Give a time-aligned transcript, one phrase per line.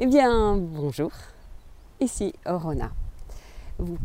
[0.00, 1.10] Eh bien, bonjour,
[1.98, 2.92] ici Orona.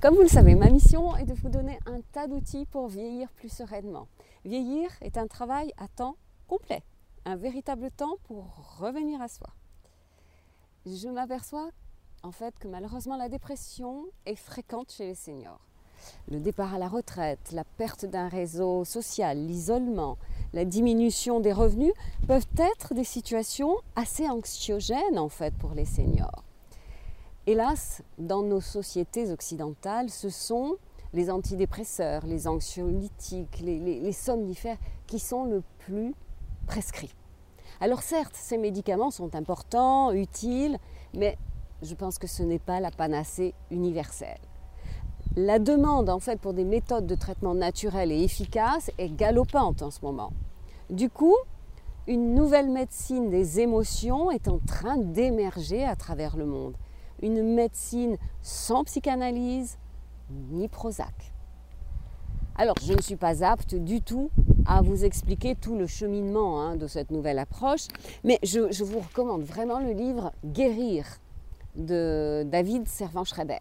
[0.00, 3.30] Comme vous le savez, ma mission est de vous donner un tas d'outils pour vieillir
[3.32, 4.08] plus sereinement.
[4.46, 6.16] Vieillir est un travail à temps
[6.48, 6.82] complet,
[7.26, 9.48] un véritable temps pour revenir à soi.
[10.86, 11.68] Je m'aperçois
[12.22, 15.60] en fait que malheureusement la dépression est fréquente chez les seniors.
[16.30, 20.18] Le départ à la retraite, la perte d'un réseau social, l'isolement,
[20.52, 21.92] la diminution des revenus
[22.26, 26.44] peuvent être des situations assez anxiogènes en fait pour les seniors.
[27.46, 30.76] Hélas, dans nos sociétés occidentales, ce sont
[31.12, 36.14] les antidépresseurs, les anxiolytiques, les, les somnifères qui sont le plus
[36.66, 37.14] prescrits.
[37.80, 40.78] Alors certes, ces médicaments sont importants, utiles,
[41.14, 41.36] mais
[41.82, 44.38] je pense que ce n'est pas la panacée universelle.
[45.36, 49.90] La demande en fait pour des méthodes de traitement naturelles et efficaces est galopante en
[49.90, 50.34] ce moment.
[50.90, 51.36] Du coup,
[52.06, 56.74] une nouvelle médecine des émotions est en train d'émerger à travers le monde.
[57.22, 59.78] Une médecine sans psychanalyse
[60.50, 61.32] ni Prozac.
[62.56, 64.30] Alors, je ne suis pas apte du tout
[64.66, 67.88] à vous expliquer tout le cheminement hein, de cette nouvelle approche,
[68.22, 71.06] mais je, je, vous recommande vraiment le livre Guérir
[71.74, 73.60] de David Servan-Schreiber.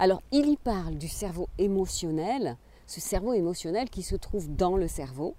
[0.00, 4.86] Alors, il y parle du cerveau émotionnel, ce cerveau émotionnel qui se trouve dans le
[4.86, 5.34] cerveau.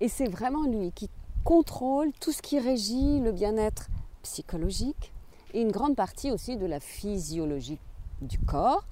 [0.00, 1.08] Et c'est vraiment lui qui
[1.44, 3.88] contrôle tout ce qui régit le bien-être
[4.22, 5.14] psychologique
[5.54, 7.78] et une grande partie aussi de la physiologie
[8.20, 8.84] du corps,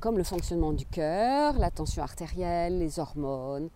[0.00, 3.68] comme le fonctionnement du cœur, la tension artérielle, les hormones,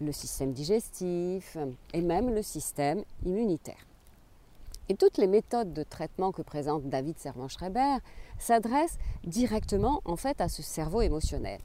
[0.00, 1.56] le système digestif
[1.92, 3.84] et même le système immunitaire.
[4.88, 7.98] Et toutes les méthodes de traitement que présente David Servan-Schreiber
[8.38, 11.60] s'adressent directement en fait à ce cerveau émotionnel.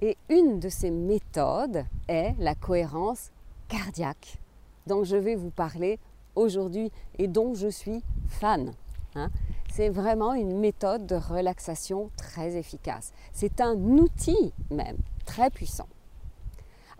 [0.00, 3.30] Et une de ces méthodes est la cohérence
[3.68, 4.38] cardiaque,
[4.86, 5.98] dont je vais vous parler
[6.36, 8.72] aujourd'hui et dont je suis fan.
[9.14, 9.30] Hein.
[9.72, 13.12] C'est vraiment une méthode de relaxation très efficace.
[13.32, 15.88] C'est un outil même très puissant.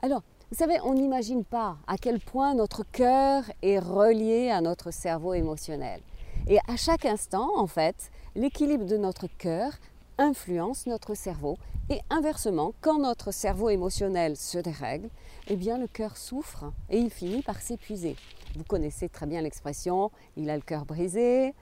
[0.03, 4.91] Alors, vous savez, on n'imagine pas à quel point notre cœur est relié à notre
[4.91, 6.00] cerveau émotionnel.
[6.47, 9.72] Et à chaque instant, en fait, l'équilibre de notre cœur
[10.19, 11.56] influence notre cerveau.
[11.91, 15.09] Et inversement, quand notre cerveau émotionnel se dérègle,
[15.49, 18.16] eh bien le cœur souffre et il finit par s'épuiser.
[18.56, 21.54] Vous connaissez très bien l'expression il a le cœur brisé.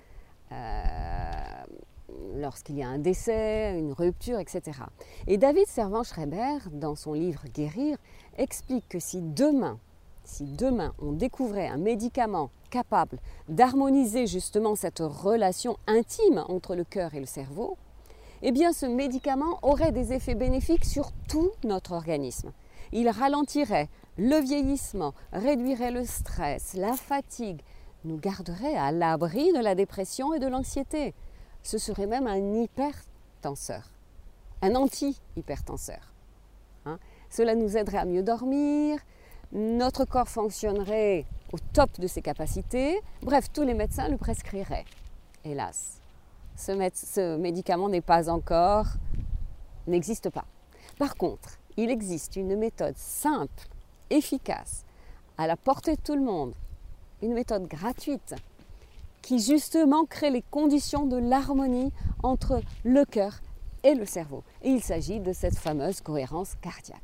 [0.53, 1.65] Euh,
[2.37, 4.79] lorsqu'il y a un décès, une rupture, etc.
[5.27, 7.97] Et David Servan-Schreiber, dans son livre Guérir,
[8.37, 9.79] explique que si demain,
[10.25, 13.19] si demain on découvrait un médicament capable
[13.49, 17.77] d'harmoniser justement cette relation intime entre le cœur et le cerveau,
[18.43, 22.53] eh bien ce médicament aurait des effets bénéfiques sur tout notre organisme.
[22.93, 27.63] Il ralentirait le vieillissement, réduirait le stress, la fatigue,
[28.05, 31.15] nous garderait à l'abri de la dépression et de l'anxiété
[31.63, 33.91] ce serait même un hypertenseur,
[34.63, 36.13] un anti-hypertenseur.
[36.87, 36.99] Hein.
[37.31, 38.99] Cela nous aiderait à mieux dormir,
[39.53, 44.87] notre corps fonctionnerait au top de ses capacités, bref, tous les médecins le prescriraient.
[45.45, 46.01] Hélas,
[46.57, 48.87] ce, ce médicament n'est pas encore,
[49.87, 50.45] n'existe pas.
[50.99, 53.69] Par contre, il existe une méthode simple,
[54.11, 54.85] efficace,
[55.39, 56.55] à la portée de tout le monde,
[57.23, 58.35] une méthode gratuite
[59.23, 63.41] qui justement crée les conditions de l'harmonie entre le cœur
[63.85, 64.45] et le cerveau.
[64.63, 67.01] Et il s'agit de cette fameuse cohérence cardiaque.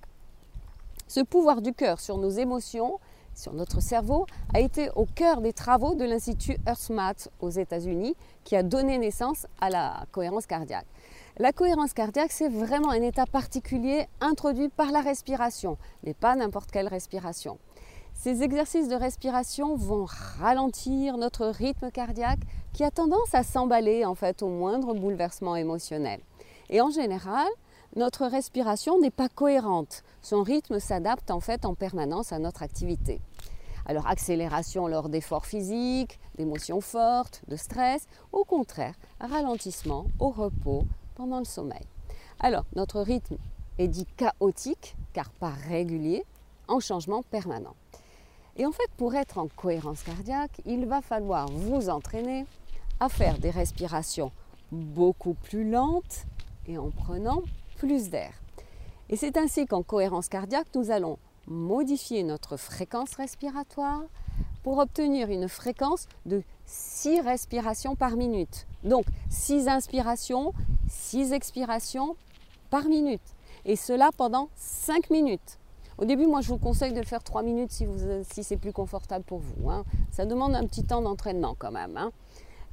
[1.07, 2.99] Ce pouvoir du cœur sur nos émotions,
[3.35, 8.15] sur notre cerveau, a été au cœur des travaux de l'Institut HeartMath aux États-Unis,
[8.45, 10.87] qui a donné naissance à la cohérence cardiaque.
[11.39, 16.71] La cohérence cardiaque, c'est vraiment un état particulier introduit par la respiration, mais pas n'importe
[16.73, 17.59] quelle respiration.
[18.19, 20.05] Ces exercices de respiration vont
[20.41, 22.41] ralentir notre rythme cardiaque
[22.73, 26.21] qui a tendance à s'emballer en fait au moindre bouleversement émotionnel.
[26.69, 27.47] Et en général,
[27.95, 30.03] notre respiration n'est pas cohérente.
[30.21, 33.21] Son rythme s'adapte en fait en permanence à notre activité.
[33.87, 40.83] Alors accélération lors d'efforts physiques, d'émotions fortes, de stress, au contraire, ralentissement au repos
[41.15, 41.87] pendant le sommeil.
[42.41, 43.37] Alors notre rythme
[43.79, 46.25] est dit chaotique car pas régulier,
[46.67, 47.77] en changement permanent.
[48.59, 52.45] Et en fait, pour être en cohérence cardiaque, il va falloir vous entraîner
[52.99, 54.33] à faire des respirations
[54.73, 56.27] beaucoup plus lentes
[56.67, 57.43] et en prenant
[57.77, 58.33] plus d'air.
[59.09, 64.03] Et c'est ainsi qu'en cohérence cardiaque, nous allons modifier notre fréquence respiratoire
[64.65, 68.67] pour obtenir une fréquence de 6 respirations par minute.
[68.83, 70.53] Donc 6 inspirations,
[70.89, 72.17] 6 expirations
[72.71, 73.23] par minute.
[73.65, 75.58] Et cela pendant 5 minutes.
[75.99, 79.25] Au début, moi, je vous conseille de le faire 3 minutes si, c'est plus confortable
[79.25, 79.69] pour vous.
[79.71, 79.85] Hein.
[80.11, 81.97] Ça demande un petit temps d'entraînement quand même.
[81.97, 82.13] Hein.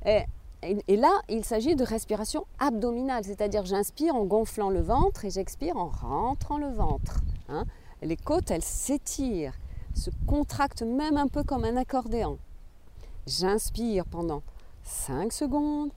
[0.05, 0.23] Et
[0.87, 5.77] et là, il s'agit de respiration abdominale, c'est-à-dire j'inspire en gonflant le ventre et j'expire
[5.77, 7.19] en rentrant le ventre.
[7.49, 7.65] Hein.
[8.01, 9.53] Les côtes, elles s'étirent,
[9.93, 12.39] se contractent même un peu comme un accordéon.
[13.27, 14.41] J'inspire pendant
[14.83, 15.91] 5 secondes,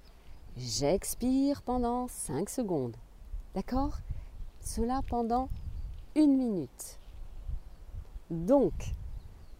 [0.56, 2.96] j'expire pendant 5 secondes.
[3.54, 3.98] D'accord?
[4.60, 5.48] Cela pendant
[6.14, 6.98] une minute.
[8.30, 8.72] Donc,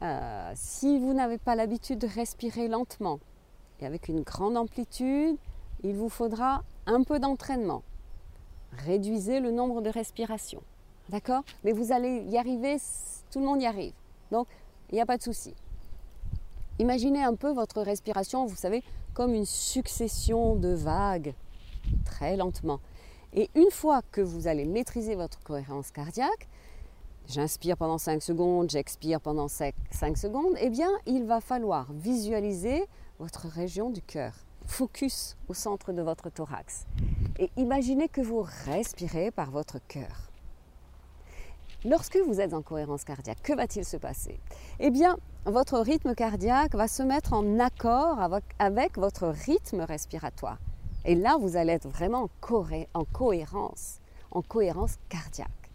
[0.03, 3.19] euh, si vous n'avez pas l'habitude de respirer lentement
[3.81, 5.37] et avec une grande amplitude,
[5.83, 7.83] il vous faudra un peu d'entraînement.
[8.73, 10.63] Réduisez le nombre de respirations.
[11.09, 11.43] D'accord?
[11.65, 12.77] Mais vous allez y arriver,
[13.31, 13.95] tout le monde y arrive.
[14.31, 14.47] Donc,
[14.91, 15.55] il n'y a pas de souci.
[16.79, 21.35] Imaginez un peu votre respiration, vous savez, comme une succession de vagues,
[22.05, 22.81] très lentement.
[23.33, 26.49] Et une fois que vous allez maîtriser votre cohérence cardiaque,
[27.29, 29.75] j'inspire pendant 5 secondes, j'expire pendant 5
[30.17, 32.85] secondes, eh bien, il va falloir visualiser
[33.19, 34.33] votre région du cœur.
[34.67, 36.87] Focus au centre de votre thorax.
[37.39, 40.31] Et imaginez que vous respirez par votre cœur.
[41.85, 44.41] Lorsque vous êtes en cohérence cardiaque, que va-t-il se passer?
[44.81, 48.19] Eh bien, votre rythme cardiaque va se mettre en accord
[48.59, 50.59] avec, votre rythme respiratoire.
[51.05, 52.29] Et là, vous allez être vraiment
[52.95, 54.01] en cohérence,
[54.33, 55.68] en cohérence cardiaque.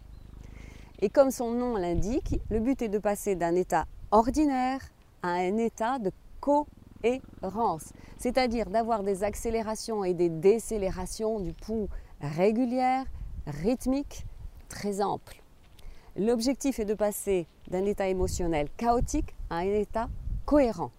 [1.04, 4.80] Et comme son nom l'indique, le but est de passer d'un état ordinaire
[5.22, 6.10] à un état de
[6.40, 11.90] cohérence, c'est-à-dire d'avoir des accélérations et des décélérations du pouls
[12.22, 13.04] régulières,
[13.46, 14.24] rythmiques,
[14.70, 15.42] très amples.
[16.16, 20.08] L'objectif est de passer d'un état émotionnel chaotique à un état
[20.46, 20.90] cohérent.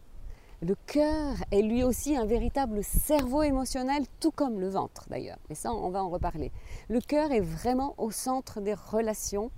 [0.61, 5.39] Le cœur est lui aussi un véritable cerveau émotionnel, tout comme le ventre d'ailleurs.
[5.49, 6.51] Et ça, on va en reparler.
[6.89, 9.49] Le cœur est vraiment au centre des relations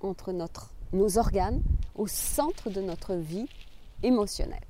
[0.00, 1.62] entre notre, nos organes,
[1.94, 3.48] au centre de notre vie
[4.02, 4.64] émotionnelle.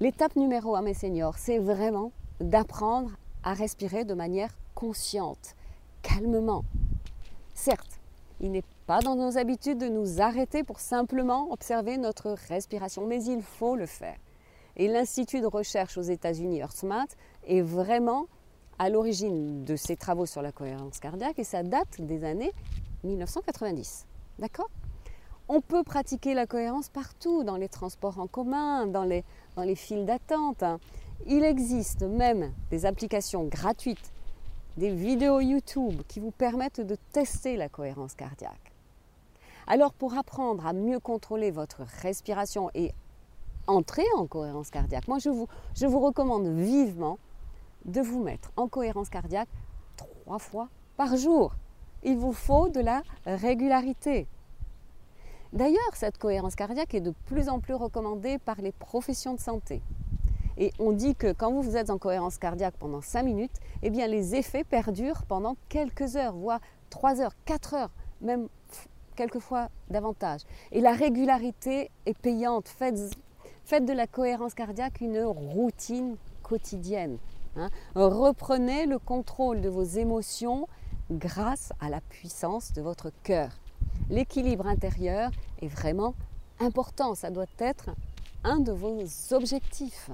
[0.00, 3.12] L'étape numéro un, mes seniors, c'est vraiment d'apprendre
[3.42, 5.56] à respirer de manière consciente,
[6.02, 6.64] calmement.
[7.54, 8.00] Certes,
[8.40, 13.24] il n'est pas dans nos habitudes de nous arrêter pour simplement observer notre respiration, mais
[13.24, 14.16] il faut le faire.
[14.76, 17.16] Et l'Institut de recherche aux États-Unis, EarthMath,
[17.46, 18.26] est vraiment
[18.78, 22.52] à l'origine de ces travaux sur la cohérence cardiaque et ça date des années
[23.06, 24.06] 1990.
[24.38, 24.70] D'accord?
[25.48, 29.24] On peut pratiquer la cohérence partout, dans les transports en commun, dans les,
[29.54, 30.62] dans les files d'attente.
[30.62, 30.80] Hein.
[31.26, 34.12] Il existe même des applications gratuites,
[34.76, 38.72] des vidéos YouTube qui vous permettent de tester la cohérence cardiaque.
[39.66, 42.92] Alors pour apprendre à mieux contrôler votre respiration et
[43.66, 47.18] entrer en cohérence cardiaque, moi je vous, je vous recommande vivement
[47.84, 49.48] de vous mettre en cohérence cardiaque
[49.96, 51.52] trois fois par jour.
[52.06, 54.28] Il vous faut de la régularité.
[55.52, 59.82] D'ailleurs, cette cohérence cardiaque est de plus en plus recommandée par les professions de santé.
[60.56, 64.06] Et on dit que quand vous êtes en cohérence cardiaque pendant 5 minutes, eh bien
[64.06, 66.60] les effets perdurent pendant quelques heures, voire
[66.90, 68.46] 3 heures, 4 heures, même
[69.16, 70.42] quelquefois davantage.
[70.70, 72.68] Et la régularité est payante.
[72.68, 77.18] Faites, de la cohérence cardiaque une routine quotidienne.
[77.56, 77.68] Hein.
[77.96, 80.68] Reprenez le contrôle de vos émotions
[81.10, 83.50] grâce à la puissance de votre cœur.
[84.10, 85.30] L'équilibre intérieur
[85.60, 86.14] est vraiment
[86.60, 87.90] important, ça doit être
[88.44, 90.10] un de vos objectifs.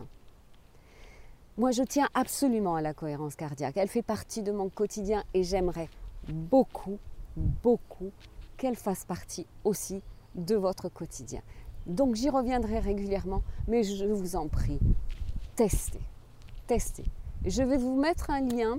[1.58, 3.76] Moi, je tiens absolument à la cohérence cardiaque.
[3.76, 5.88] Elle fait partie de mon quotidien et j'aimerais
[6.28, 6.98] beaucoup,
[7.36, 8.10] beaucoup
[8.56, 10.02] qu'elle fasse partie aussi
[10.34, 11.42] de votre quotidien.
[11.86, 14.78] Donc j'y reviendrai régulièrement, mais je vous en prie,
[15.56, 16.00] testez,
[16.66, 17.04] testez.
[17.44, 18.78] Je vais vous mettre un lien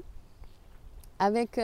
[1.20, 1.60] avec,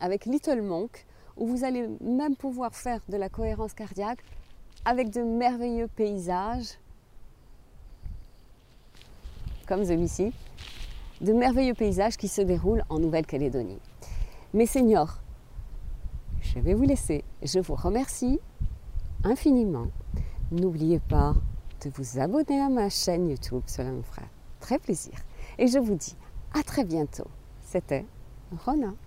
[0.00, 4.22] avec Little Monk, où vous allez même pouvoir faire de la cohérence cardiaque
[4.84, 6.78] avec de merveilleux paysages,
[9.66, 10.32] comme celui-ci,
[11.20, 13.78] de merveilleux paysages qui se déroulent en Nouvelle-Calédonie.
[14.54, 15.22] Mes seigneurs,
[16.40, 17.24] je vais vous laisser.
[17.42, 18.40] Je vous remercie
[19.24, 19.86] infiniment.
[20.50, 21.34] N'oubliez pas
[21.84, 24.22] de vous abonner à ma chaîne YouTube, cela me fera
[24.60, 25.14] très plaisir.
[25.58, 26.16] Et je vous dis
[26.54, 27.28] à très bientôt.
[27.62, 28.04] C'était
[28.52, 29.01] Rona.